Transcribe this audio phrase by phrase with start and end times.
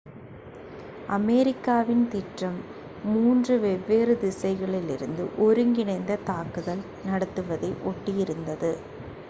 [1.09, 2.57] அமெரிக்காவின் திட்டம்
[3.03, 8.73] மூன்று three வெவ்வேறு திசைகளிலிருந்து ஒருங்கிணைந்த தாக்குதல் நடத்துவதை ஒட்டி இருந்தது